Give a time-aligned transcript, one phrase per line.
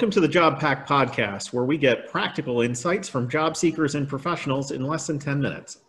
[0.00, 4.08] Welcome to the Job Pack podcast, where we get practical insights from job seekers and
[4.08, 5.80] professionals in less than 10 minutes.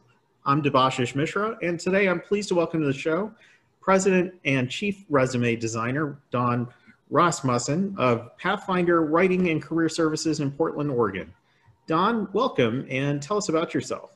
[0.46, 3.32] I'm Debashish Mishra, and today I'm pleased to welcome to the show
[3.80, 6.68] President and Chief Resume Designer Dawn
[7.10, 11.34] Rasmussen of Pathfinder Writing and Career Services in Portland, Oregon.
[11.88, 14.12] Dawn, welcome and tell us about yourself.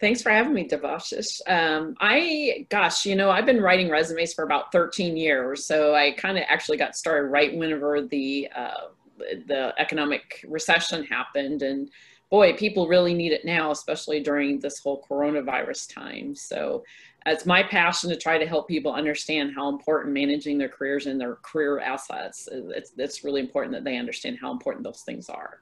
[0.00, 1.40] Thanks for having me, Devashish.
[1.46, 5.64] Um, I, gosh, you know, I've been writing resumes for about 13 years.
[5.64, 11.62] So I kind of actually got started right whenever the, uh, the economic recession happened.
[11.62, 11.90] And
[12.30, 16.34] boy, people really need it now, especially during this whole coronavirus time.
[16.34, 16.84] So
[17.26, 21.20] it's my passion to try to help people understand how important managing their careers and
[21.20, 22.48] their career assets.
[22.52, 25.60] It's, it's really important that they understand how important those things are.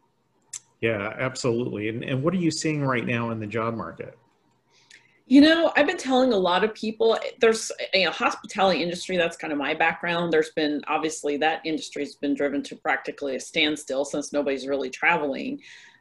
[0.81, 1.89] Yeah, absolutely.
[1.89, 4.19] And, and what are you seeing right now in the job market?
[5.27, 9.17] You know, I've been telling a lot of people there's you know hospitality industry.
[9.17, 10.33] That's kind of my background.
[10.33, 14.91] There's been obviously that industry has been driven to practically a standstill since nobody's really
[14.91, 15.61] traveling.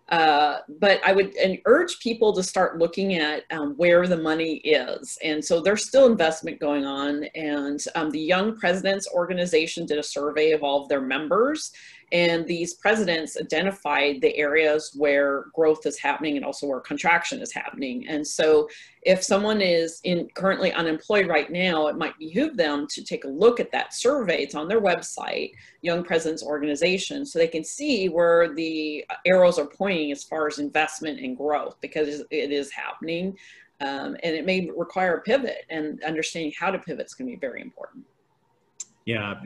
[0.10, 1.34] Uh, but I would
[1.66, 5.18] urge people to start looking at um, where the money is.
[5.24, 7.24] And so there's still investment going on.
[7.34, 11.72] And um, the Young Presidents Organization did a survey of all of their members.
[12.12, 17.54] And these presidents identified the areas where growth is happening and also where contraction is
[17.54, 18.06] happening.
[18.10, 18.68] And so
[19.04, 23.30] if someone is in currently unemployed right now, it might behoove them to take a
[23.30, 24.44] look at that survey.
[24.44, 29.68] It's on their website, Young Presidents Organization, so they can see where the arrows are
[29.68, 33.38] pointing as far as investment and growth because it is happening.
[33.80, 37.36] Um, and it may require a pivot and understanding how to pivot is going to
[37.36, 38.06] be very important.
[39.06, 39.42] Yeah,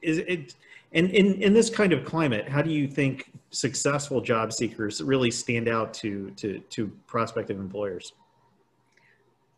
[0.00, 0.54] is it,
[0.92, 5.30] and in, in this kind of climate, how do you think successful job seekers really
[5.30, 8.12] stand out to, to, to prospective employers?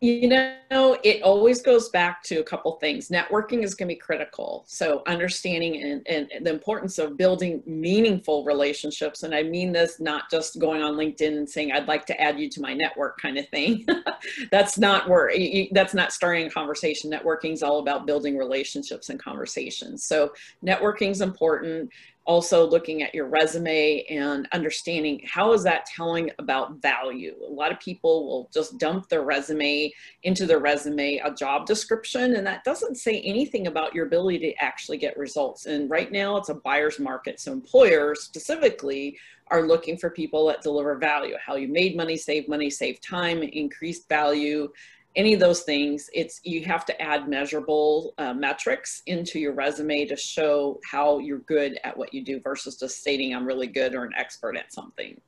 [0.00, 3.08] You know, it always goes back to a couple things.
[3.08, 4.64] Networking is going to be critical.
[4.66, 9.22] So, understanding and, and, the importance of building meaningful relationships.
[9.22, 12.38] And I mean this not just going on LinkedIn and saying, I'd like to add
[12.38, 13.86] you to my network kind of thing.
[14.50, 15.32] that's not where
[15.72, 17.10] that's not starting a conversation.
[17.10, 20.04] Networking is all about building relationships and conversations.
[20.04, 21.90] So, networking is important
[22.26, 27.34] also looking at your resume and understanding how is that telling about value.
[27.46, 29.92] A lot of people will just dump their resume
[30.24, 34.54] into their resume a job description and that doesn't say anything about your ability to
[34.62, 35.66] actually get results.
[35.66, 37.40] And right now it's a buyer's market.
[37.40, 39.16] So employers specifically
[39.48, 43.44] are looking for people that deliver value how you made money save money save time
[43.44, 44.68] increased value
[45.16, 50.04] any of those things, it's you have to add measurable uh, metrics into your resume
[50.04, 53.94] to show how you're good at what you do versus just stating I'm really good
[53.94, 55.18] or an expert at something.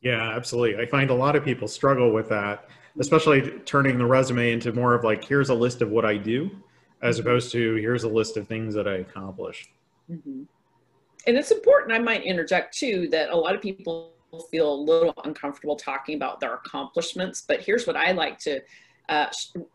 [0.00, 0.82] Yeah, absolutely.
[0.82, 2.68] I find a lot of people struggle with that,
[2.98, 6.50] especially turning the resume into more of like, here's a list of what I do,
[7.00, 7.28] as mm-hmm.
[7.28, 9.68] opposed to here's a list of things that I accomplished.
[10.10, 10.42] Mm-hmm.
[11.28, 14.14] And it's important, I might interject too, that a lot of people
[14.50, 17.44] feel a little uncomfortable talking about their accomplishments.
[17.46, 18.60] But here's what I like to
[19.08, 19.26] uh,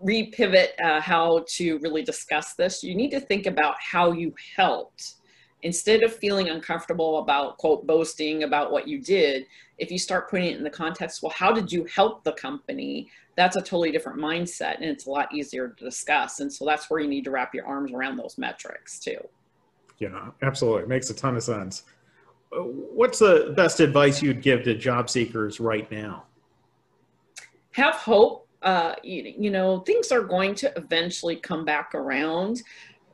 [0.03, 5.15] repivot uh, how to really discuss this, you need to think about how you helped.
[5.63, 9.45] Instead of feeling uncomfortable about, quote, boasting about what you did,
[9.79, 13.09] if you start putting it in the context, well, how did you help the company?
[13.35, 16.39] That's a totally different mindset and it's a lot easier to discuss.
[16.39, 19.19] And so that's where you need to wrap your arms around those metrics too.
[19.97, 20.83] Yeah, absolutely.
[20.83, 21.83] It makes a ton of sense.
[22.51, 26.23] Uh, what's the best advice you'd give to job seekers right now?
[27.71, 32.61] Have hope uh, you, you know, things are going to eventually come back around.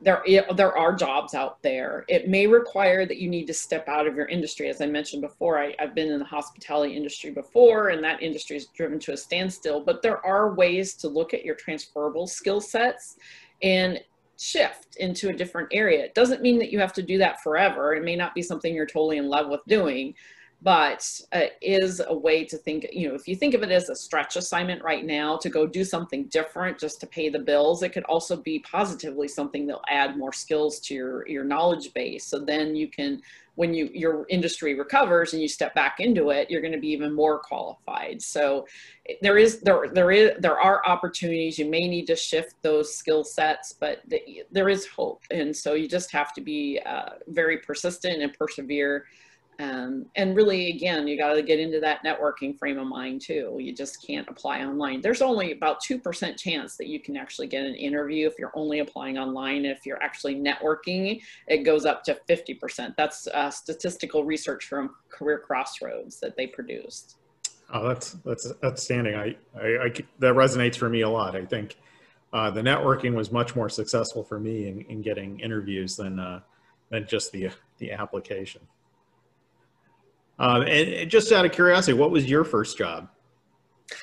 [0.02, 0.24] There,
[0.56, 2.06] there are jobs out there.
[2.08, 4.68] It may require that you need to step out of your industry.
[4.68, 8.58] As I mentioned before, I, I've been in the hospitality industry before, and that industry
[8.58, 9.80] is driven to a standstill.
[9.80, 13.16] But there are ways to look at your transferable skill sets
[13.62, 14.02] and
[14.40, 16.04] shift into a different area.
[16.04, 17.94] It doesn't mean that you have to do that forever.
[17.94, 20.16] It may not be something you're totally in love with doing,
[20.64, 23.90] but uh, is a way to think, you know, if you think of it as
[23.90, 27.84] a stretch assignment right now to go do something different just to pay the bills,
[27.84, 32.26] it could also be positively something that'll add more skills to your, your knowledge base.
[32.26, 33.22] So then you can,
[33.56, 36.88] when you your industry recovers and you step back into it, you're going to be
[36.90, 38.22] even more qualified.
[38.22, 38.66] So
[39.22, 41.60] there is there there is there are opportunities.
[41.60, 45.74] You may need to shift those skill sets, but the, there is hope, and so
[45.74, 49.06] you just have to be uh, very persistent and persevere
[49.60, 53.58] um, and really, again, you got to get into that networking frame of mind too.
[53.60, 55.02] You just can't apply online.
[55.02, 58.80] There's only about 2% chance that you can actually get an interview if you're only
[58.80, 59.66] applying online.
[59.66, 62.96] If you're actually networking, it goes up to 50%.
[62.98, 67.18] That's uh, statistical research from Career Crossroads that they produced.
[67.72, 69.16] Oh, that's, that's outstanding.
[69.16, 69.90] I, I, I
[70.20, 71.36] that resonates for me a lot.
[71.36, 71.78] I think
[72.32, 76.40] uh, the networking was much more successful for me in, in getting interviews than, uh,
[76.90, 78.62] than just the, the application.
[80.44, 83.08] Um, and, and just out of curiosity, what was your first job?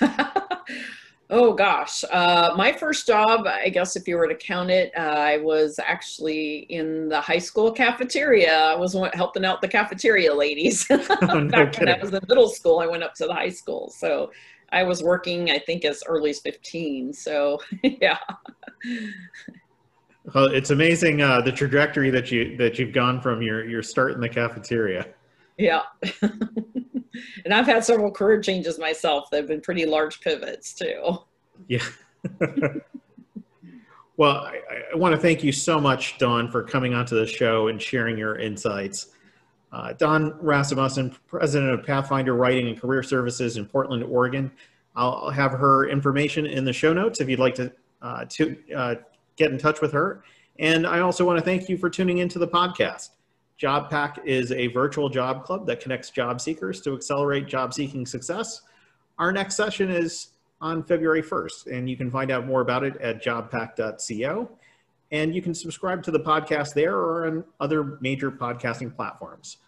[1.31, 5.00] oh gosh, uh, my first job, I guess if you were to count it, uh,
[5.00, 8.58] I was actually in the high school cafeteria.
[8.58, 10.87] I was helping out the cafeteria ladies.
[10.88, 11.88] oh, no Back kidding.
[11.88, 13.90] when I was in middle school, I went up to the high school.
[13.90, 14.32] So
[14.72, 17.12] I was working, I think, as early as 15.
[17.12, 18.16] So yeah.
[20.34, 24.12] Well, it's amazing uh, the trajectory that you that you've gone from your your start
[24.12, 25.06] in the cafeteria.
[25.61, 25.83] Yeah.
[27.45, 31.19] and I've had several career changes myself that have been pretty large pivots too.
[31.69, 31.85] Yeah.
[34.17, 34.61] well, I,
[34.93, 38.17] I, want to thank you so much, Dawn, for coming onto the show and sharing
[38.17, 39.09] your insights.
[39.71, 44.51] Uh, Dawn Rasmussen, president of Pathfinder Writing and Career Services in Portland, Oregon.
[44.97, 47.71] I'll have her information in the show notes if you'd like to
[48.03, 48.95] uh, to uh,
[49.37, 50.25] get in touch with her.
[50.59, 53.11] And I also want to thank you for tuning into the podcast.
[53.61, 58.62] JobPack is a virtual job club that connects job seekers to accelerate job seeking success.
[59.19, 60.29] Our next session is
[60.62, 64.51] on February 1st, and you can find out more about it at jobpack.co.
[65.12, 69.59] And you can subscribe to the podcast there or on other major podcasting platforms.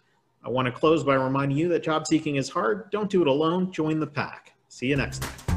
[0.43, 2.89] I want to close by reminding you that job seeking is hard.
[2.91, 3.71] Don't do it alone.
[3.71, 4.53] Join the pack.
[4.69, 5.52] See you next time.